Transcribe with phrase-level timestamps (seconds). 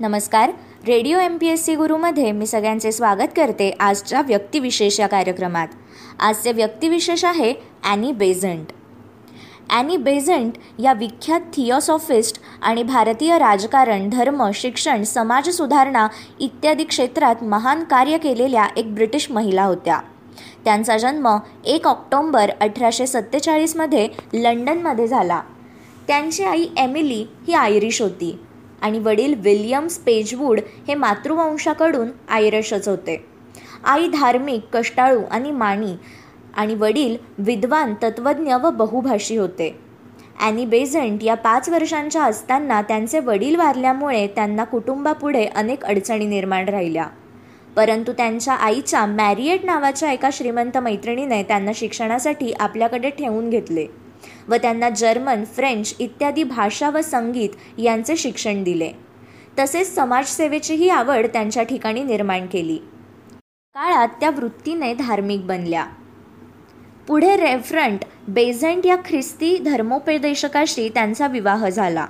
[0.00, 0.50] नमस्कार.
[0.86, 5.68] Radio M P S C गुरुमध्ये मी सगळ्यांचे स्वागत करते आजच्या व्यक्तिविशेष या कार्यक्रमात.
[6.20, 7.52] आजचे व्यक्तिविशेष आहे
[7.84, 8.72] ॲनी बेझंट
[9.70, 16.08] ॲनी बेझंट या विख्यात थिओसॉफिस्ट आणि भारतीय राजकारण धर्म शिक्षण समाज सुधारणा
[16.40, 20.00] इत्यादी क्षेत्रात महान कार्य केलेल्या एक ब्रिटिश महिला होत्या.
[20.64, 25.42] त्यांचा जन्म एक ऑक्टोंबर अठराशे सत्तेचाळीसमध्ये लंडनमध्ये झाला.
[26.08, 28.38] त्यांची आई एमिली ही आयरिश होती.
[28.82, 33.24] आणि वडील विल्यम्स पेजवूड हे मातृवंशाकडून आयरिशच होते
[33.84, 35.94] आई धार्मिक कष्टाळू आणि माणी
[36.54, 39.74] आणि वडील विद्वान तत्त्वज्ञ व बहुभाषी होते.
[40.40, 47.06] ॲनी बेझंट या पाच वर्षांच्या असताना त्यांचे वडील वारल्यामुळे त्यांना कुटुंबापुढे अनेक अडचणी निर्माण राहिल्या.
[47.76, 53.86] परंतु त्यांच्या आईच्या मॅरिएट नावाच्या एका श्रीमंत मैत्रिणीने त्यांना शिक्षणासाठी आपल्याकडे ठेवून घेतले.
[54.48, 58.92] व त्यांना जर्मन फ्रेंच इत्यादी भाषा व संगीत यांचे शिक्षण दिले.
[59.58, 62.76] तसेच समाजसेवेचीही आवड त्यांच्या ठिकाणी निर्माण केली.
[63.74, 65.86] काळात त्या वृत्तीने धार्मिक बनल्या.
[67.06, 72.06] पुढे रेफरंट बेझंट या ख्रिस्ती धर्मोपदेशकाशी त्यांचा विवाह झाला.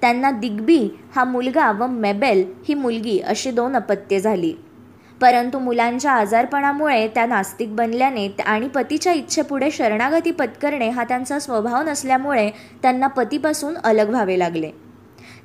[0.00, 4.54] त्यांना दिग्बी हा मुलगा व मेबेल ही मुलगी अशी दोन अपत्ये झाली.
[5.20, 12.48] परंतु मुलांच्या आजारपणामुळे त्या नास्तिक बनल्याने आणि पतीच्या इच्छेपुढे शरणागती पत्करणे हा त्यांचा स्वभाव नसल्यामुळे
[12.82, 14.70] त्यांना पतीपासून अलग व्हावे लागले.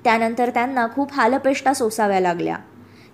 [0.03, 2.57] त्यानंतर त्यांना खूप हालपेष्टा सोसाव्या लागल्या.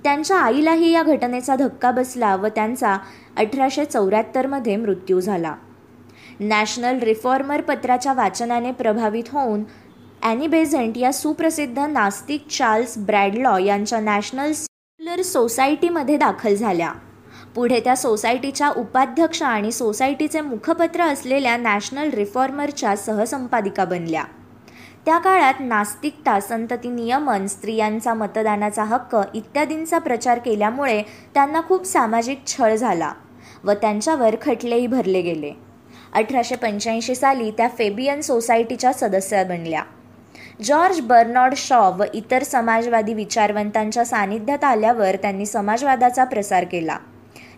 [0.03, 2.97] त्यांच्या आईलाही या घटनेचा धक्का बसला व त्यांचा
[3.37, 5.55] अठराशे चौऱ्याहत्तरमध्ये मृत्यू झाला.
[6.39, 9.63] नॅशनल रिफॉर्मर पत्राच्या वाचनाने प्रभावित होऊन
[10.23, 14.51] ॲनी बेझंट या सुप्रसिद्ध नास्तिक चार्ल्स ब्रॅडलॉ यांच्या नॅशनल
[15.02, 16.91] सेक्युलर सोसायटीमध्ये दाखल झाल्या.
[17.55, 24.23] पुढे त्या सोसायटीच्या उपाध्यक्ष आणि सोसायटीचे मुखपत्र असलेल्या नॅशनल रिफॉर्मरच्या सहसंपादिका बनल्या.
[25.05, 31.02] त्या काळात नास्तिकता संतती नियमन स्त्रियांचा मतदानाचा हक्क इत्यादींचा प्रचार केल्यामुळे
[31.33, 33.11] त्यांना खूप सामाजिक छळ झाला
[33.63, 35.52] व त्यांच्यावर खटलेही भरले गेले.
[36.13, 39.83] अठराशे पंच्याऐंशी साली त्या फेबियन सोसायटीच्या सदस्या बनल्या.
[40.63, 46.97] जॉर्ज बर्नॉड शॉ व इतर समाजवादी विचारवंतांच्या सानिध्यात आल्यावर त्यांनी समाजवादाचा प्रसार केला.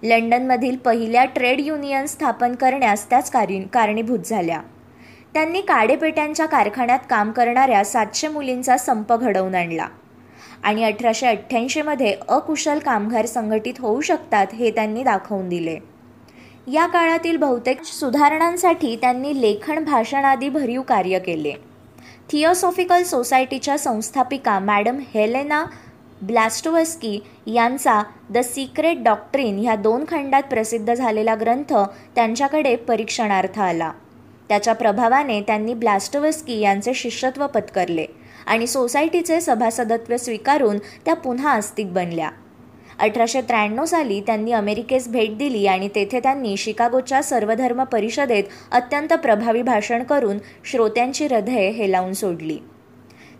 [0.03, 3.31] लंडनमधील पहिल्या ट्रेड युनियन स्थापन करण्यास त्याच
[3.73, 4.61] कारणीभूत झाल्या.
[5.33, 9.87] त्यांनी काडेपेट्यांच्या कारखान्यात काम करणाऱ्या सातशे मुलींचा संप घडवून आणला.
[10.63, 15.77] आणि अठराशे अठ्ठ्याऐंशीमध्ये अकुशल कामगार संघटित होऊ शकतात हे त्यांनी दाखवून दिले.
[16.67, 21.72] या काळातील बहुतेक सुधारणांसाठी त्यांनी लेखन भाषण आदी भरीव कार्य केले.
[22.33, 25.63] थिओसॉफिकल सोसायटीच्या संस्थापिका मॅडम हेलेना
[26.21, 31.73] ब्लॅस्टोवस्की यांचा द सिक्रेट डॉक्ट्रिन ह्या दोन खंडात प्रसिद्ध झालेला ग्रंथ
[32.15, 33.91] त्यांच्याकडे परीक्षणार्थ आला.
[34.49, 38.05] त्याच्या प्रभावाने त्यांनी ब्लॅस्टोवस्की यांचे शिष्यत्व पत्करले
[38.45, 42.29] आणि सोसायटीचे सभासदत्व स्वीकारून त्या पुन्हा अस्तिक बनल्या.
[42.99, 49.61] अठराशे त्र्याण्णव साली त्यांनी अमेरिकेस भेट दिली आणि तेथे त्यांनी शिकागोच्या सर्वधर्म परिषदेत अत्यंत प्रभावी
[49.61, 50.37] भाषण करून
[50.71, 52.57] श्रोत्यांची हृदये हेलावून सोडली.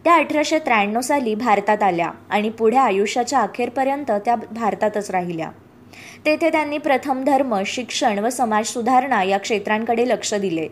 [0.03, 5.51] त्या अठराशे त्र्याण्णव साली भारतात आल्या आणि पुढे आयुष्याच्या अखेरपर्यंत त्या भारतातच राहिल्या.
[6.25, 10.67] तेथे त्यांनी प्रथम धर्म शिक्षण व समाज सुधारणा या क्षेत्रांकडे लक्ष दिले.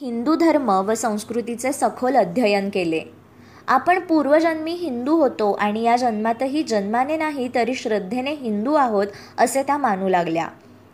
[0.00, 3.21] हिंदू धर्म व संस्कृतीचे सखोल अध्ययन केले.
[3.68, 9.06] आपण पूर्वजन्मी हिंदू होतो आणि या जन्मातही जन्माने नाही तरी श्रद्धेने हिंदू आहोत
[9.38, 10.48] असे त्या मानू लागल्या.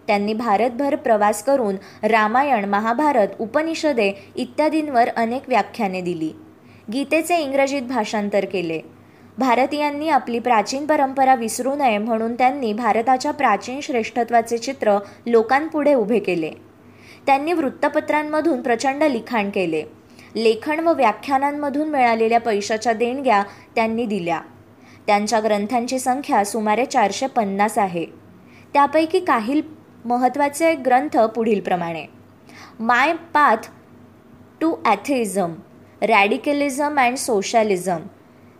[0.06, 6.32] त्यांनी भारतभर प्रवास करून रामायण महाभारत उपनिषदे इत्यादींवर अनेक व्याख्याने दिली.
[6.92, 8.80] गीतेचे इंग्रजीत भाषांतर केले.
[9.38, 16.50] भारतीयांनी आपली प्राचीन परंपरा विसरू नये म्हणून त्यांनी भारताच्या प्राचीन श्रेष्ठत्वाचे चित्र लोकांपुढे उभे केले.
[17.26, 19.82] त्यांनी वृत्तपत्रांमधून प्रचंड लिखाण केले.
[20.34, 23.42] लेखन व व्याख्यानांमधून मिळालेल्या पैशाच्या देणग्या
[23.74, 24.40] त्यांनी दिल्या.
[25.06, 28.04] त्यांच्या ग्रंथांची संख्या सुमारे चारशे पन्नास आहे.
[28.74, 29.60] त्यापैकी काही
[30.04, 32.04] महत्त्वाचे ग्रंथ पुढीलप्रमाणे
[32.80, 33.68] my path
[34.60, 35.54] to atheism
[36.02, 38.02] radicalism and socialism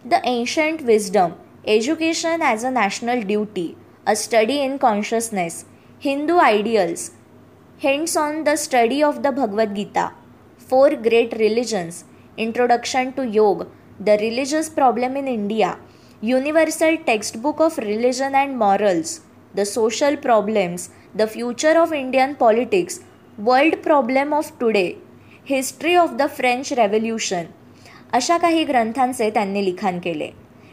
[0.05, 1.31] the ancient wisdom
[1.67, 3.73] education as a national duty
[4.07, 5.65] a study in consciousness
[6.03, 7.11] Hindu ideals
[7.81, 10.09] hints on the study of the Bhagavadgita.
[10.71, 12.03] Four great religions
[12.39, 13.63] introduction to yoga
[14.01, 15.75] the religious problem in India
[16.23, 19.19] universal textbook of religion and morals
[19.57, 23.01] the social problems the future of Indian politics
[23.39, 24.87] world problem of today
[25.49, 27.45] history of the French revolution
[28.13, 30.31] अशा काही ग्रंथांचे त्यांनी लिखाण केले.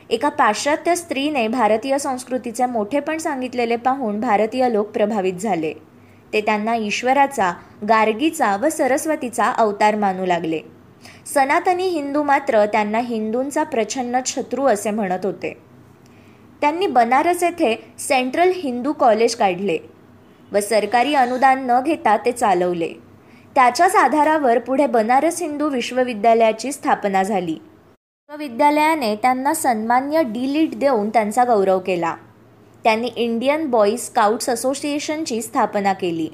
[0.09, 5.74] एका पाश्चात्य स्त्रीने भारतीय संस्कृतीचे मोठेपण सांगितलेले पाहून भारतीय लोक प्रभावित झाले.
[6.33, 7.51] ते त्यांना ईश्वराचा
[7.89, 10.60] गार्गीचा व सरस्वतीचा अवतार मानू लागले.
[11.33, 15.54] सनातनी हिंदू मात्र त्यांना हिंदूंचा प्रछन्न शत्रू असे म्हणत होते.
[16.62, 19.77] त्यांनी बनारस येथे सेंट्रल हिंदू कॉलेज काढले
[20.51, 22.92] व सरकारी अनुदान न घेता ते चालवले.
[23.56, 27.54] त्याच्याच आधारावर पुढे बनारस हिंदू विश्वविद्यालयाची स्थापना झाली.
[27.54, 32.16] विश्वविद्यालयाने त्यांना सन्मान्य डी लिट देऊन त्यांचा गौरव केला.
[32.85, 36.27] त्यांनी इंडियन बॉईज स्काउट्स असोसिएशनची स्थापना केली.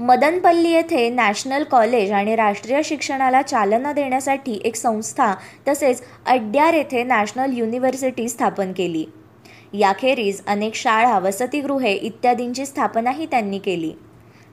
[0.00, 5.34] मदनपल्ली येथे नॅशनल कॉलेज आणि राष्ट्रीय शिक्षणाला चालना देण्यासाठी एक संस्था
[5.68, 9.04] तसेच अड्यार येथे नॅशनल युनिव्हर्सिटी स्थापन केली.
[9.72, 13.92] याखेरीज अनेक शाळा वसतिगृहे इत्यादींची स्थापनाही त्यांनी केली.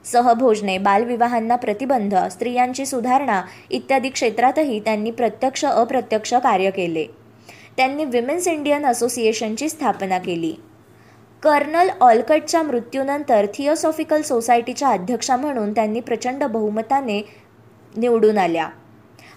[0.05, 7.05] सहभोजने बालविवाहांना प्रतिबंध स्त्रियांची सुधारणा इत्यादी क्षेत्रातही त्यांनी प्रत्यक्ष अप्रत्यक्ष कार्य केले.
[7.77, 10.55] त्यांनी विमेन्स इंडियन असोसिएशनची स्थापना केली.
[11.43, 17.21] कर्नल ऑलकटच्या मृत्यूनंतर थिओसॉफिकल सोसायटीच्या अध्यक्षा म्हणून त्यांनी प्रचंड बहुमताने
[17.97, 18.69] निवडून आल्या.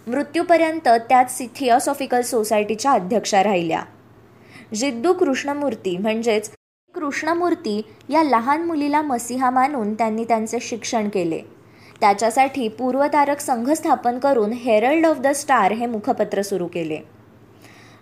[0.07, 3.83] मृत्यूपर्यंत त्याच थिओसॉफिकल सोसायटीच्या अध्यक्षा राहिल्या.
[4.75, 6.51] जिद्दू कृष्णमूर्ती म्हणजेच
[6.95, 11.41] कृष्णमूर्ती या लहान मुलीला मसिहा मानून त्यांनी त्यांचे शिक्षण केले.
[12.01, 17.18] त्याच्यासाठी पूर्वतारक संघ स्थापन करून हेरल्ड ऑफ द स्टार हे मुखपत्र सुरू केले.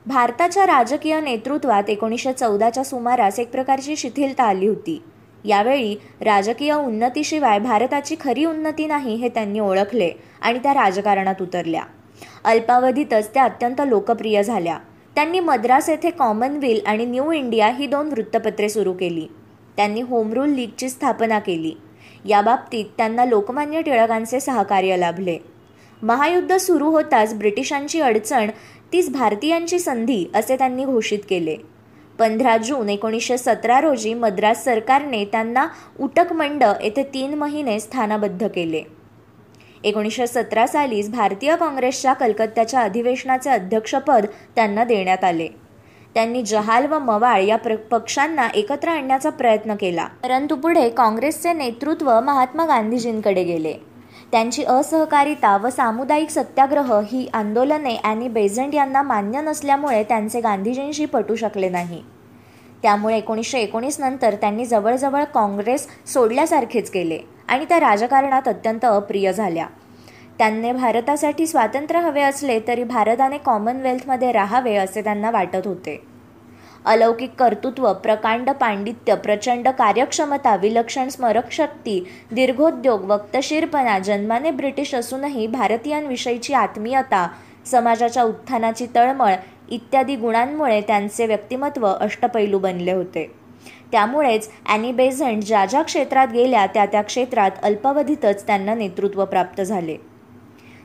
[0.06, 5.02] भारताच्या राजकीय नेतृत्वात एकोणीसशे चौदाच्या सुमारास एक प्रकारची शिथिलता आली होती.
[5.44, 10.10] यावेळी राजकीय उन्नतीशिवाय भारताची खरी उन्नती नाही हे त्यांनी ओळखले
[10.40, 11.82] आणि त्या राजकारणात उतरल्या.
[12.44, 14.78] अल्पावधीतच त्या अत्यंत लोकप्रिय झाल्या.
[15.14, 19.26] त्यांनी मद्रास येथे कॉमनवेल आणि न्यू इंडिया ही दोन वृत्तपत्रे सुरू केली.
[19.76, 21.72] त्यांनी होमरूल लीगची स्थापना केली.
[22.24, 25.38] याबाबतीत त्यांना लोकमान्य टिळकांचे सहकार्य लाभले.
[26.02, 28.50] महायुद्ध सुरू होताच ब्रिटिशांची अडचण
[28.92, 31.56] तीच भारतीयांची संधी असे त्यांनी घोषित केले.
[32.18, 35.66] पंधरा जून एकोणीसशे सतरा रोजी मद्रास सरकारने त्यांना
[36.00, 38.82] उटकमंड येथे तीन महिने स्थानबद्ध केले.
[39.84, 45.48] एकोणीसशे सतरा सालीच भारतीय काँग्रेसच्या कलकत्त्याच्या अधिवेशनाचे अध्यक्षपद त्यांना देण्यात आले.
[46.14, 50.04] त्यांनी जहाल व मवाळ या प्र पक्षांना एकत्र आणण्याचा प्रयत्न केला.
[50.04, 53.74] परंतु पुढे काँग्रेसचे नेतृत्व महात्मा गांधीजींकडे गेले.
[54.32, 61.34] त्यांची असहकारिता व सामुदायिक सत्याग्रह ही आंदोलने आणि बेझंट यांना मान्य नसल्यामुळे त्यांचे गांधीजींशी पटू
[61.34, 62.02] शकले नाही.
[62.82, 67.18] त्यामुळे एकोणीसशे एकोणीस नंतर त्यांनी जवळजवळ काँग्रेस सोडल्यासारखेच केले
[67.48, 69.66] आणि त्या राजकारणात अत्यंत अप्रिय झाल्या.
[70.38, 76.15] त्यांनी भारतासाठी स्वातंत्र्य हवे असले तरी भारताने कॉमनवेल्थमध्ये राहावे असे त्यांना वाटत होते.
[76.86, 81.98] अलौकिक कर्तृत्व प्रकांड पांडित्य प्रचंड कार्यक्षमता विलक्षण स्मरकशक्ती
[82.32, 87.26] दीर्घोद्योग वक्तशीरपणा जन्माने ब्रिटिश असूनही भारतीयांविषयीची आत्मीयता
[87.66, 89.34] समाजाच्या उत्थानाची तळमळ
[89.70, 93.26] इत्यादी गुणांमुळे त्यांचे व्यक्तिमत्व अष्टपैलू बनले होते.
[93.92, 99.96] त्यामुळेच ॲनी बेझंट ज्या ज्या क्षेत्रात गेल्या त्या त्या क्षेत्रात अल्पावधीतच त्यांना नेतृत्व प्राप्त झाले.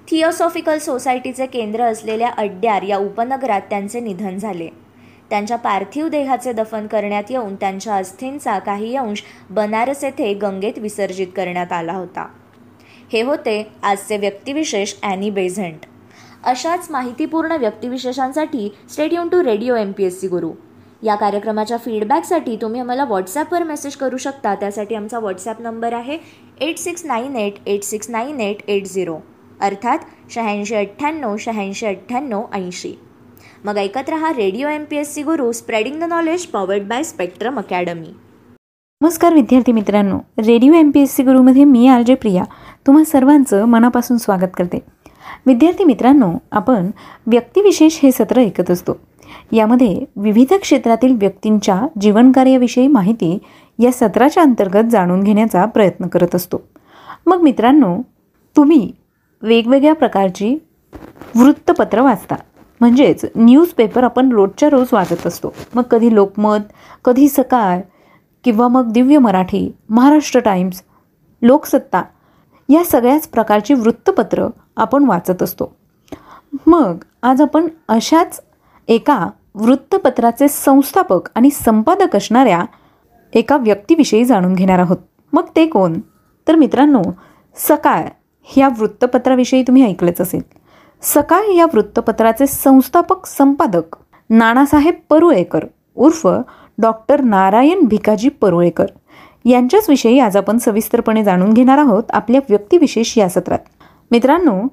[0.10, 4.70] थिओसॉफिकल सोसायटीचे केंद्र असलेल्या अड्ड्यार या उपनगरात त्यांचे निधन झाले.
[5.32, 11.72] त्यांच्या पार्थिव देहाचे दफन करण्यात येऊन त्यांच्या अस्थींचा काही अंश बनारस येथे गंगेत विसर्जित करण्यात
[11.72, 12.26] आला होता.
[13.12, 15.86] हे होते आजचे व्यक्तिविशेष ॲनी बेझंट.
[16.44, 20.52] अशाच माहितीपूर्ण व्यक्तिविशेषांसाठी stay tuned to radio M P S C Guru.
[21.04, 24.56] या कार्यक्रमाच्या फीडबॅकसाठी तुम्ही आम्हाला व्हॉट्सॲपवर मेसेज करू शकता.
[24.56, 26.18] त्यासाठी आमचा व्हॉट्सॲप नंबर आहे
[26.62, 29.18] eight six nine eight eight six nine eight eight zero.
[29.62, 32.94] अर्थात शहाऐंशी अठ्ठ्याण्णव शहाऐंशी अठ्ठ्याण्णव ऐंशी.
[33.66, 37.58] मग ऐकत रहा radio M P S C Guru spreading the knowledge powered by Spectrum
[37.58, 38.08] Academy
[39.02, 42.44] नमस्कार विद्यार्थी मित्रांनो radio M P S C गुरुमध्ये मी आर जे प्रिया.
[42.88, 44.80] तुम्हा सर्वांचं मनापासून स्वागत करते.
[45.46, 46.92] विद्यार्थी मित्रांनो आपण
[47.28, 48.94] व्यक्तिविशेष हे सत्र ऐकत असतो.
[49.52, 53.38] यामध्ये विविध क्षेत्रातील व्यक्तींच्या जीवनकार्याविषयी माहिती
[53.80, 56.62] या सत्राच्या अंतर्गत जाणून घेण्याचा प्रयत्न करत असतो.
[57.26, 57.98] मग मित्रांनो
[58.56, 58.92] तुम्ही
[59.42, 60.58] वेगवेगळ्या प्रकारची
[61.36, 62.36] वृत्तपत्र वाचता.
[62.82, 65.54] म्हणजेच न्यूजपेपर आपण रोजच्या रोज वाचत असतो.
[65.76, 66.60] मग कधी लोकमत
[67.06, 67.80] कधी सकाळ
[68.44, 70.84] किंवा मग दिव्य मराठी महाराष्ट्र टाइम्स
[71.42, 72.04] लोकसत्ता
[72.70, 74.48] या सगळ्याच प्रकारची वृत्तपत्र
[74.78, 75.76] आपण वाचत असतो.
[76.68, 78.42] मग आज आपण अशाच
[78.88, 82.66] एका वृत्तपत्राचे संस्थापक आणि संपादक असणाऱ्या
[83.34, 84.98] एका व्यक्तीविषयी जाणून घेणार आहोत.
[85.34, 86.00] मग ते कोण?
[86.48, 87.02] तर मित्रांनो
[87.56, 88.06] सकाळ
[88.44, 90.42] ह्या वृत्तपत्राविषयी तुम्ही ऐकलंच असेल.
[91.04, 93.96] सकाळ या वृत्तपत्राचे संस्थापक संपादक
[94.30, 95.60] नानासाहेब परुळेकर
[95.96, 96.28] उर्फ
[96.78, 98.86] डॉक्टर नारायण भिकाजी परुळेकर.
[99.46, 103.60] यांच्याचविषयी आज आपण सविस्तरपणे जाणून घेणार आहोत आपल्या व्यक्तिविशेष या सत्रात.
[104.12, 104.68] मित्रांनो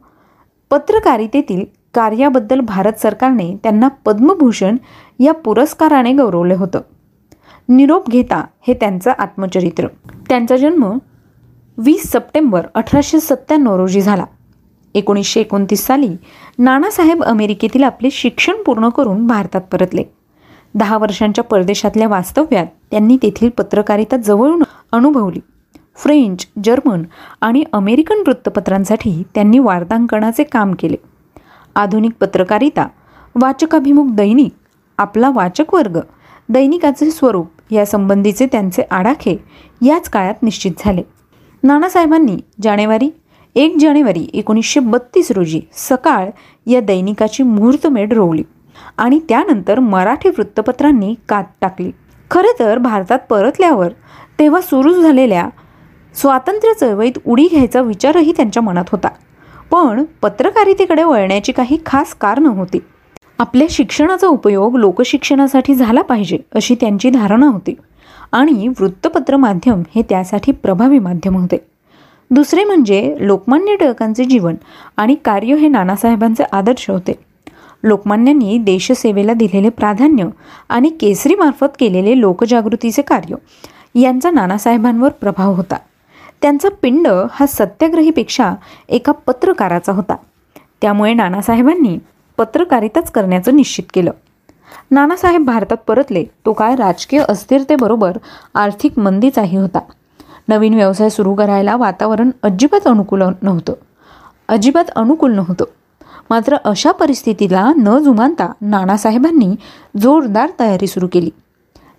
[0.71, 4.77] पत्रकारितेतील कार्याबद्दल भारत सरकारने त्यांना पद्मभूषण
[5.19, 6.81] या पुरस्काराने गौरवले होतं.
[7.69, 9.87] निरोप घेता हे त्यांचं आत्मचरित्र.
[10.29, 10.99] त्यांचा जन्म
[11.79, 14.25] वीस सप्टेंबर अठराशे सत्त्याण्णव रोजी झाला.
[14.95, 16.09] एकोणीसशे एकोणतीस साली
[16.59, 20.03] नानासाहेब अमेरिकेतील आपले शिक्षण पूर्ण करून भारतात परतले.
[20.75, 25.41] दहा वर्षांच्या परदेशातल्या वास्तव्यात त्यांनी तेथील पत्रकारिता जवळून अनुभवली.
[25.97, 27.03] फ्रेंच जर्मन
[27.41, 30.97] आणि अमेरिकन वृत्तपत्रांसाठी त्यांनी वार्तांकनाचे काम केले.
[31.75, 32.89] आधुनिक पत्रकारिता
[33.35, 34.53] वाचकाभिमुख दैनिक
[34.99, 36.01] आपला वाचक वर्ग
[36.49, 39.37] दैनिकाचे स्वरूप यासंबंधीचे त्यांचे आडाखे
[39.87, 41.03] याच काळात निश्चित झाले.
[41.63, 43.11] नानासाहेबांनी जानेवारी
[43.59, 46.29] एक जानेवारी एकोणीसशे बत्तीस रोजी सकाळ
[46.67, 48.43] या दैनिकाची मुहूर्तमेढ रोवली
[48.97, 51.91] आणि त्यानंतर मराठी वृत्तपत्रांनी कात टाकली.
[52.31, 53.89] खरं तर भारतात परतल्यावर
[54.39, 55.49] तेव्हा सुरू झालेल्या
[56.15, 59.09] स्वातंत्र्य चळवळीत उडी घ्यायचा विचारही त्यांच्या मनात होता.
[59.71, 62.79] पण पत्रकारितेकडे वळण्याची काही खास कारणं होती.
[63.39, 67.75] आपल्या शिक्षणाचा उपयोग लोकशिक्षणासाठी झाला पाहिजे अशी त्यांची धारणा होती
[68.33, 71.59] आणि वृत्तपत्र माध्यम हे त्यासाठी प्रभावी माध्यम होते.
[72.31, 74.55] दुसरे म्हणजे लोकमान्य टिळकांचे जीवन
[74.97, 77.13] आणि कार्य हे नानासाहेबांचे आदर्श होते.
[77.83, 80.27] लोकमान्यांनी देशसेवेला दिलेले प्राधान्य
[80.69, 83.35] आणि केसरीमार्फत केलेले लोकजागृतीचे कार्य
[84.01, 85.77] यांचा नानासाहेबांवर प्रभाव होता.
[86.43, 88.55] त्यांचा पिंड हा सत्याग्रहीपेक्षा
[88.89, 90.17] एका पत्रकाराचा होता.
[90.83, 91.99] त्यामुळे नानासाहेबांनी
[92.37, 94.11] पत्रकारिताच करण्याचं निश्चित केलं.
[94.91, 98.17] नानासाहेब भारतात परतले तो काळ राजकीय अस्थिरतेबरोबर
[98.55, 99.79] आर्थिक मंदीचाही होता.
[100.49, 103.73] नवीन व्यवसाय सुरू करायला वातावरण अजिबात अनुकूल नव्हतं.
[104.49, 105.65] अजिबात अनुकूल नव्हतं.
[106.31, 109.55] मात्र अशा परिस्थितीला न जुमानता नानासाहेबांनी
[110.01, 111.31] जोरदार तयारी सुरू केली.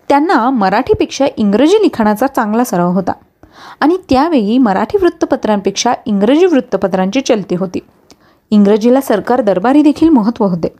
[0.10, 3.12] त्यांना मराठीपेक्षा इंग्रजी लिखाणाचा चांगला सराव होता
[3.80, 7.80] आणि त्यावेळी मराठी वृत्तपत्रांपेक्षा इंग्रजी वृत्तपत्रांची चलती होती.
[8.52, 10.76] इंग्रजीला सरकार दरबारी देखील महत्त्व होते.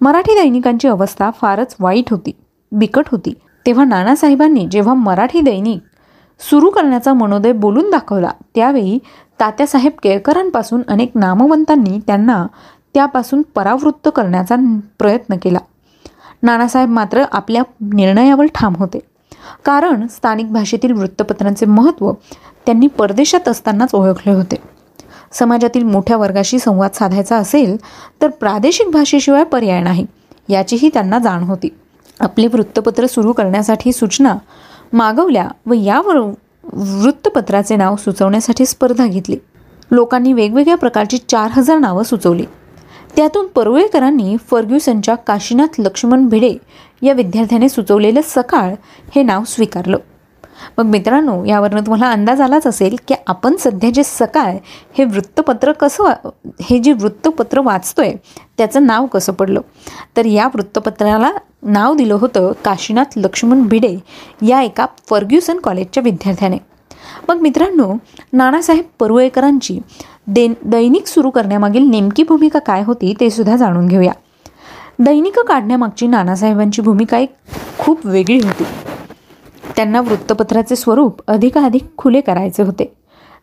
[0.00, 2.30] मराठी दैनिकांची अवस्था फारच वाईट होती
[2.72, 3.34] बिकट होती.
[3.66, 5.78] तेव्हा नानासाहेबांनी जेव्हा मराठी दैनिक
[6.40, 8.30] सुरू करण्याचा मनोदय बोलून दाखवला.
[8.54, 8.98] त्यावेळी
[9.40, 12.46] तात्यासाहेब केळकरांपासून अनेक नामवंतांनी त्यांना
[12.94, 14.56] त्यापासून परावृत्त करण्याचा
[14.98, 15.58] प्रयत्न केला.
[16.42, 18.98] नानासाहेब मात्र आपल्या निर्णयावर ठाम होते.
[19.64, 22.12] कारण स्थानिक भाषेतील वृत्तपत्रांचे महत्त्व
[22.66, 24.56] त्यांनी परदेशात असतानाच ओळखले होते.
[25.32, 27.76] समाजातील मोठ्या वर्गाशी संवाद साधायचा असेल
[28.22, 30.06] तर प्रादेशिक भाषेशिवाय पर्याय नाही
[30.48, 31.68] याचीही त्यांना जाण होती.
[32.20, 34.36] आपले वृत्तपत्र सुरू करण्यासाठी सूचना
[34.92, 36.16] मागवल्या व यावर
[36.72, 39.36] वृत्तपत्राचे नाव सुचवण्यासाठी स्पर्धा घेतली.
[39.90, 42.44] लोकांनी वेगवेगळ्या प्रकारची चार हजार नावं सुचवली.
[43.16, 46.54] त्यातून परुळेकरांनी फर्ग्युसनच्या काशीनाथ लक्ष्मण भिडे
[47.02, 48.74] या विद्यार्थ्याने सुचवलेलं सकाळ
[49.14, 49.96] हे नाव स्वीकारलं.
[50.78, 54.56] मग मित्रांनो यावरनं तुम्हाला अंदाज आलाच असेल की आपण सध्या जे सकाळ
[54.98, 56.28] हे वृत्तपत्र कसं
[56.62, 58.12] हे जे वृत्तपत्र वाचतोय
[58.58, 59.60] त्याचं नाव कसं पडलं?
[60.16, 61.30] तर या वृत्तपत्राला
[61.62, 63.96] नाव दिलं होतं काशीनाथ लक्ष्मण भिडे
[64.42, 66.58] या एका फर्ग्युसन कॉलेजच्या विद्यार्थ्याने.
[67.28, 67.92] मग मित्रांनो
[68.32, 69.78] नानासाहेब परुळेकरांची
[70.26, 74.12] दे दैनिक सुरू करण्यामागील नेमकी भूमिका काय होती ते सुद्धा जाणून घेऊया.
[74.98, 77.34] दैनिक काढण्यामागची नानासाहेबांची भूमिका एक
[77.78, 78.64] खूप वेगळी होती.
[79.76, 82.94] त्यांना वृत्तपत्राचे स्वरूप अधिकाधिक खुले करायचे होते.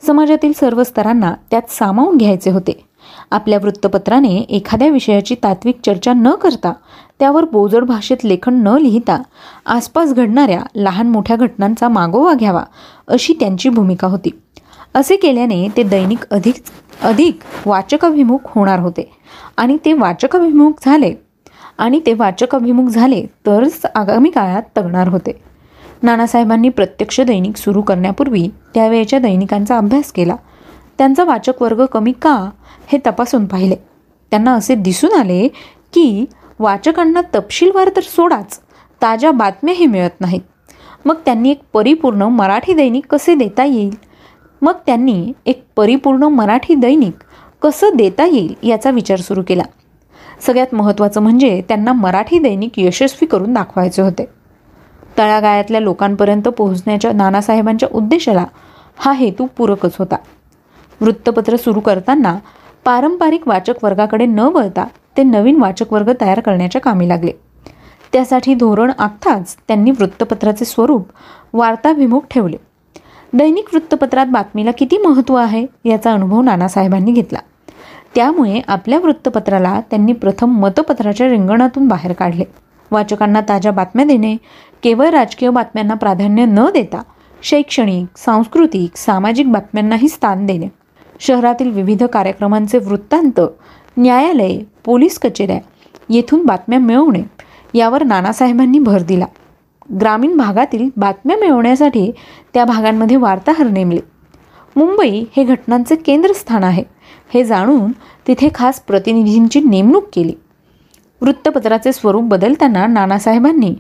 [0.08, 2.86] समाजातील सर्व स्तरांना त्यात सामावून घ्यायचे होते.
[3.32, 6.74] आपल्या वृत्तपत्राने एखाद्या विषयाची तात्विक चर्चा न करता
[7.20, 9.22] त्यावर बोजड भाषेत लेखन न लिहिता
[9.66, 12.64] आसपास घडणाऱ्या लहान मोठ्या घटनांचा मागोवा घ्यावा
[13.08, 14.30] अशी त्यांची भूमिका होती.
[14.94, 16.56] असे केल्याने ते दैनिक अधिक
[17.04, 19.12] अधिक वाचकाभिमुख होणार होते.
[19.58, 21.14] आणि ते वाचकाभिमुख झाले.
[21.78, 25.45] आणि ते वाचकाभिमुख झाले तरच आगामी काळात तगणार होते.
[26.06, 30.36] नानासाहेबांनी प्रत्यक्ष दैनिक सुरू करण्यापूर्वी त्यावेळेच्या दैनिकांचा अभ्यास केला.
[30.98, 32.50] त्यांचा वाचक वर्ग कमी का
[32.88, 33.76] हे तपासून पाहिले.
[34.32, 35.48] त्यांना असे दिसून आले
[35.94, 36.26] की
[36.60, 38.60] वाचकांना तपशीलवार तर सोडाच
[39.02, 40.42] ताज्या बातम्याही मिळत नाहीत.
[41.06, 43.96] मग त्यांनी एक परिपूर्ण मराठी दैनिक कसे देता येईल?
[44.62, 47.14] मग त्यांनी एक परिपूर्ण मराठी दैनिक
[47.62, 49.64] कसं देता येईल याचा विचार सुरू केला.
[50.42, 54.35] सगळ्यात महत्त्वाचं म्हणजे त्यांना मराठी दैनिक यशस्वी करून दाखवायचे होते.
[55.18, 58.46] तळागाळातल्या लोकांपर्यंत पोहोचण्याच्या नानासाहेबांच्या उद्देशाला
[58.98, 60.16] हा हेतू पूरकच होता.
[61.02, 62.38] वृत्तपत्र सुरू करताना
[62.86, 64.86] पारंपरिक वाचक वर्गाकडे न वळता
[65.18, 67.32] ते नवीन वाचक वर्ग तयार करण्याच्या कामी लागले.
[68.14, 71.08] त्यासाठी धोरण आखताच त्यांनी वृत्तपत्राचे स्वरूप
[71.54, 72.58] वार्ताभिमुख ठेवले.
[73.34, 77.40] दैनिक वृत्तपत्रात बातमीला किती महत्त्व आहे याचा अनुभव नानासाहेबांनी घेतला.
[78.16, 82.44] त्यामुळे आपल्या वृत्तपत्राला त्यांनी प्रथम मतपत्राच्या रिंगणातून बाहेर काढले.
[82.92, 84.38] वाचकांना ताज्या बातम्या देणे
[84.86, 87.02] केवळ राजकीय बातम्यांना प्राधान्य न देता
[87.42, 90.68] शैक्षणिक सांस्कृतिक सामाजिक बातम्यांनाही स्थान देणे.
[91.20, 93.40] शहरातील विविध कार्यक्रमांचे वृत्तांत
[93.98, 95.60] न्यायालय पोलीस कचेऱ्या
[96.10, 97.24] येथून बातम्या मिळवणे
[97.74, 99.26] यावर नानासाहेबांनी भर दिला.
[100.02, 102.12] ग्रामीण भागातील बातम्या मिळवण्यासाठी
[102.54, 104.00] त्या भागांमध्ये वार्ताहर नेमले.
[104.76, 106.84] मुंबई हे घटनांचे केंद्रस्थान आहे
[107.34, 107.92] हे जाणून
[108.28, 110.34] तिथे खास प्रतिनिधींची नेमणूक केली.
[111.22, 113.76] वृत्तपत्राचे स्वरूप बदलताना नानासाहेबांनी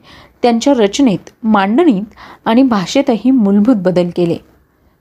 [0.45, 2.03] त्यांच्या रचनेत मांडणीत
[2.45, 4.37] आणि भाषेतही मूलभूत बदल केले.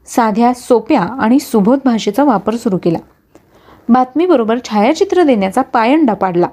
[0.06, 2.98] साध्या सोप्या आणि सुबोध भाषेचा वापर सुरू केला.
[3.88, 6.46] बातमीबरोबर छायाचित्र देण्याचा पायंडा पाडला.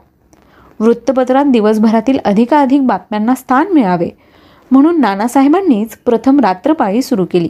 [0.80, 4.10] वृत्तपत्रात दिवसभरातील अधिकाधिक बातम्यांना स्थान मिळावे
[4.72, 7.50] म्हणून नानासाहेबांनीच प्रथम रात्रपाळी सुरू केली.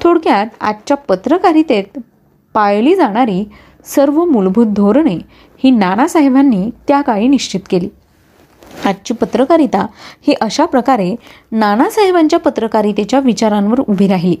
[0.00, 1.98] थोडक्यात आजच्या पत्रकारितेत
[2.54, 3.48] पाळली जाणारी
[3.84, 5.18] सर्व मूलभूत धोरणे
[5.64, 7.88] ही नानासाहेबांनी त्या काळी निश्चित केली.
[8.86, 9.86] आजची पत्रकारिता
[10.26, 11.14] ही अशा प्रकारे
[11.52, 14.36] नानासाहेबांच्या पत्रकारितेच्या विचारांवर उभी राहिली.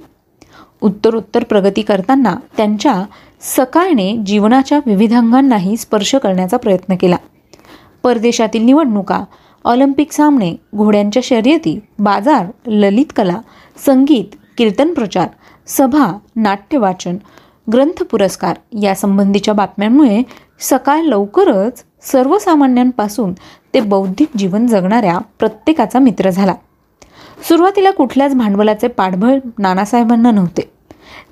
[0.80, 3.02] उत्तरोत्तर प्रगती करताना त्यांच्या
[3.40, 7.16] सकाळने जीवनाच्या विविध अंगांनाही स्पर्श करण्याचा प्रयत्न केला.
[8.02, 9.24] परदेशातील निवडणुका
[9.64, 13.40] ऑलिम्पिक सामने घोड्यांच्या शर्यती बाजार ललित कला
[13.86, 15.26] संगीत कीर्तन प्रचार
[15.66, 17.16] सभा नाट्यवाचन
[17.72, 20.22] ग्रंथ पुरस्कार यासंबंधीच्या बातम्यांमुळे
[20.60, 23.32] सकाळ लवकरच सर्वसामान्यांपासून
[23.74, 26.54] ते बौद्धिक जीवन जगणाऱ्या प्रत्येकाचा मित्र झाला.
[27.48, 30.70] सुरुवातीला कुठल्याच भांडवलाचे पाठबळ नानासाहेबांना नव्हते.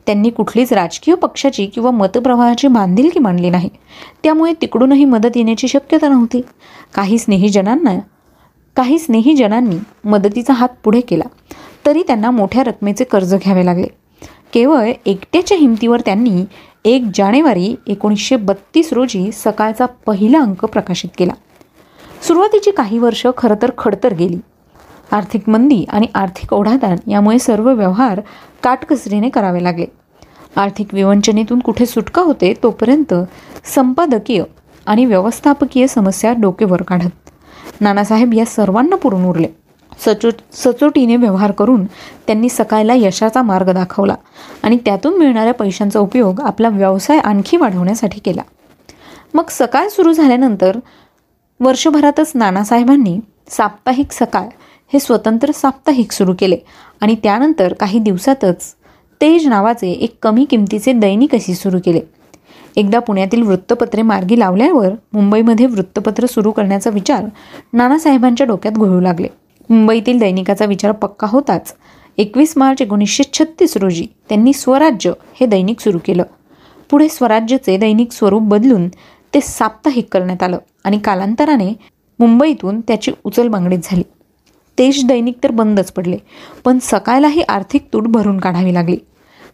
[0.06, 3.68] त्यांनी कुठलीच राजकीय पक्षाची किंवा मतप्रवाहाची बांधिलकी मांडली नाही.
[4.22, 6.40] त्यामुळे तिकडूनही मदत येण्याची शक्यता नव्हती.
[6.94, 7.98] काही स्नेहीजनांना
[8.76, 11.24] काही स्नेहीजनांनी मदतीचा हात पुढे केला.
[11.86, 13.86] तरी त्यांना मोठ्या रकमेचे कर्ज घ्यावे लागले.
[14.52, 16.44] केवळ एकट्याच्या हिमतीवर त्यांनी
[16.84, 21.32] एक जानेवारी एकोणीसशे बत्तीस रोजी सकाळचा पहिला अंक प्रकाशित केला.
[22.22, 24.38] सुरुवातीची काही वर्ष खरं तर खडतर गेली.
[25.12, 28.20] आर्थिक मंदी आणि आर्थिक ओढाताण यामुळे सर्व व्यवहार
[28.62, 29.86] काटकसरीने करावे लागले.
[30.56, 33.14] आर्थिक विवंचनेतून कुठे सुटका होते तोपर्यंत
[33.74, 34.42] संपादकीय
[34.86, 37.30] आणि व्यवस्थापकीय समस्या डोकेवर काढत.
[37.80, 39.46] नानासाहेब या सर्वांना पुरून उरले.
[39.98, 41.84] सचो सचोटीने व्यवहार करून
[42.26, 44.14] त्यांनी सकाळला यशाचा मार्ग दाखवला
[44.62, 48.42] आणि त्यातून मिळणाऱ्या पैशांचा उपयोग आपला व्यवसाय आणखी वाढवण्यासाठी केला.
[49.34, 50.78] मग सकाळ सुरू झाल्यानंतर
[51.60, 54.46] वर्षभरातच नानासाहेबांनी साप्ताहिक सकाळ
[54.92, 56.56] हे स्वतंत्र साप्ताहिक सुरू केले
[57.00, 58.74] आणि त्यानंतर काही दिवसातच
[59.20, 62.00] तेज नावाचे एक कमी किमतीचे दैनिक असे सुरू केले.
[62.76, 67.24] एकदा पुण्यातील वृत्तपत्रे मार्गी लावल्यावर मुंबईमध्ये वृत्तपत्र सुरू करण्याचा विचार
[67.72, 69.28] नानासाहेबांच्या डोक्यात घोळू लागले.
[69.70, 71.74] मुंबईतील दैनिकाचा विचार पक्का होताच
[72.18, 76.22] एकवीस मार्च एकोणीसशे छत्तीस रोजी त्यांनी स्वराज्य हे दैनिक सुरू केलं.
[76.90, 78.88] पुढे स्वराज्यचे दैनिक स्वरूप बदलून
[79.34, 81.72] ते साप्ताहिक करण्यात आलं आणि कालांतराने
[82.18, 84.02] मुंबईतून त्याची उचलबांगडीत झाली.
[84.78, 86.16] तेज दैनिक तर बंदच पडले
[86.64, 88.96] पण सकाळलाही आर्थिक तूट भरून काढावी लागली.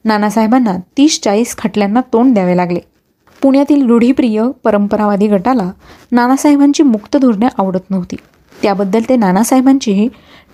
[0.05, 2.81] नानासाहेबांना तीस चाळीस खटल्यांना तोंड द्यावे लागले.
[3.43, 5.71] पुण्यातील रूढीप्रिय परंपरावादी गटाला
[6.13, 8.17] नानासाहेबांची मुक्त धोरणे आवडत नव्हती.
[8.63, 10.09] त्याबद्दल ते नानासाहेबांचीही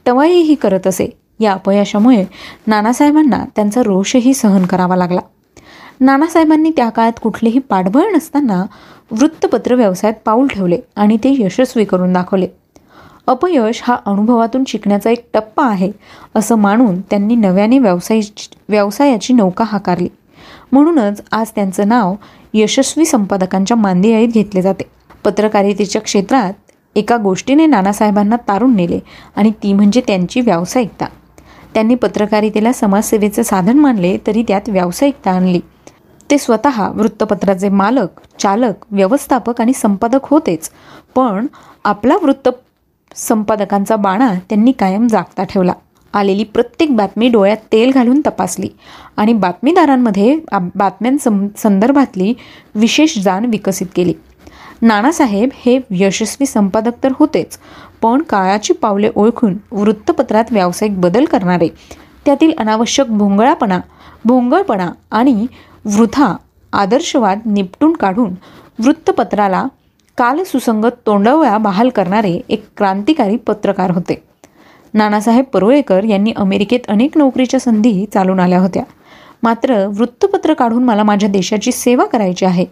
[0.07, 1.09] टवाईही करत असे.
[1.41, 2.25] या अपयशामुळे
[2.67, 5.21] नानासाहेबांना त्यांचा रोषही सहन करावा लागला.
[6.01, 8.65] नानासाहेबांनी त्या काळात कुठलेही पाठबळ नसताना
[9.11, 12.47] वृत्तपत्र व्यवसायात पाऊल ठेवले आणि ते यशस्वी करून दाखवले.
[13.27, 15.91] अपयश हा अनुभवातून शिकण्याचा एक टप्पा आहे
[16.35, 18.21] असं मानून त्यांनी नव्याने व्यवसाय
[18.69, 20.09] व्यवसायाची नौका हाकारली.
[20.73, 22.15] म्हणूनच आज त्यांचं नाव
[22.55, 24.85] यशस्वी संपादकांच्या मांदियाळीत घेतले जाते.
[25.25, 26.53] पत्रकारितेच्या क्षेत्रात
[26.97, 28.99] एका गोष्टीने नानासाहेबांना तारून नेले
[29.37, 31.07] आणि ती म्हणजे त्यांची व्यावसायिकता.
[31.75, 35.61] त्यांनी पत्रकारितेला समाजसेवेचं साधन मानले तरी त्यात व्यावसायिकता आणली.
[36.31, 40.71] ते स्वतः वृत्तपत्राचे मालक चालक व्यवस्थापक आणि संपादक होतेच.
[41.15, 41.47] पण
[41.85, 42.49] आपला वृत्त
[43.17, 45.73] संपादकांचा बाणा त्यांनी कायम जागता ठेवला.
[46.15, 48.69] आलेली प्रत्येक बातमी डोळ्यात तेल घालून तपासली
[49.17, 52.33] आणि बातमीदारांमध्ये बातम्यां संदर्भातली
[52.75, 54.15] विशेष जाण विकसित केली.
[54.83, 57.59] नानासाहेब हे यशस्वी संपादक तर होतेच
[58.03, 61.69] पण काळाची पावले ओळखून वृत्तपत्रात व्यावसायिक बदल करणारे.
[62.25, 63.81] त्यातील अनावश्यक भोंगळापणा
[64.25, 65.47] भोंगळपणा आणि
[65.85, 66.37] वृथा
[66.73, 68.35] आदर्शवाद निपटून काढून
[68.79, 69.67] वृत्तपत्राला
[70.19, 74.23] कालसुसंगत तोंडवया बहाल करणारे एक क्रांतिकारी पत्रकार होते.
[74.95, 78.83] नानासाहेब परुळेकर यांनी अमेरिकेत अनेक नोकरीच्या संधी चालून आल्या होत्या.
[79.43, 82.67] मात्र वृत्तपत्र काढून मला माझ्या देशाची सेवा करायची आहे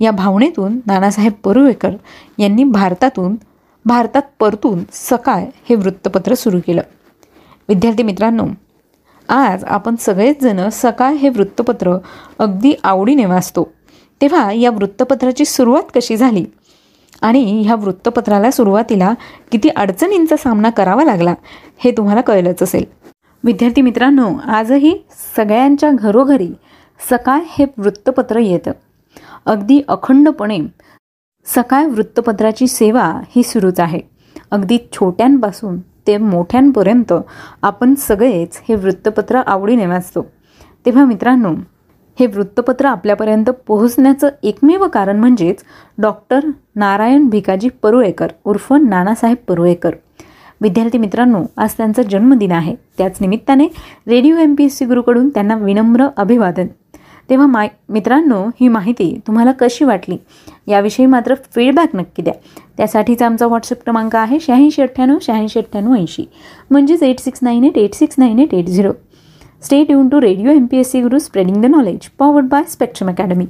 [0.00, 1.90] या भावनेतून नानासाहेब परुळेकर
[2.38, 3.36] यांनी भारतातून
[3.84, 6.82] भारतात परतून सकाळ हे वृत्तपत्र सुरू केलं.
[7.68, 8.46] विद्यार्थी मित्रांनो
[9.32, 11.98] आज आपण सगळेच जण सकाळ हे वृत्तपत्र
[12.38, 13.72] अगदी आवडीने वाचतो.
[14.20, 16.44] तेव्हा या वृत्तपत्राची सुरुवात कशी झाली?
[17.22, 19.14] आणि ह्या वृत्तपत्राला सुरुवातीला
[19.52, 21.34] किती अडचणींचा सामना करावा लागला
[21.78, 22.84] हे तुम्हाला कळलंच असेल.
[23.44, 24.98] विद्यार्थी मित्रांनो आजही
[25.36, 26.50] सगळ्यांच्या घरोघरी
[27.10, 28.70] सकाळ हे वृत्तपत्र येतं.
[29.46, 30.58] अगदी अखंडपणे
[31.46, 34.00] सकाळ वृत्तपत्राची सेवा ही सुरूच आहे.
[34.50, 37.12] अगदी छोट्यांपासून ते मोठ्यांपर्यंत
[37.62, 40.26] आपण सगळेच हे वृत्तपत्र आवडीने वाचतो.
[40.86, 41.54] तेव्हा मित्रांनो
[42.20, 45.64] हे वृत्तपत्र आपल्यापर्यंत पोहोचण्याचं एकमेव कारण म्हणजेच
[45.98, 46.40] डॉक्टर
[46.76, 49.94] नारायण भिकाजी परुळेकर उर्फ नानासाहेब परुळेकर.
[50.60, 52.74] विद्यार्थी मित्रांनो आज त्यांचा जन्मदिन आहे.
[52.98, 53.66] त्याच निमित्ताने
[54.08, 56.66] radio M P S C गुरुकडून त्यांना विनम्र अभिवादन.
[57.32, 60.16] तेव्हा माय मित्रांनो ही माहिती तुम्हाला कशी वाटली?
[60.68, 62.32] याविषयी मात्र फीडबॅक नक्की द्या.
[62.76, 66.24] त्यासाठीचा आमचा व्हॉट्सअप क्रमांक आहे शहाऐंशी अठ्ठ्याण्णव शहाऐंशी अठ्ठ्याण्णव ऐंशी.
[66.70, 68.92] म्हणजेच eight six nine eight eight six nine eight eight zero
[69.62, 73.10] stay युन to radio M P S C Guru spreading the knowledge powered by Spectrum
[73.10, 73.46] Academy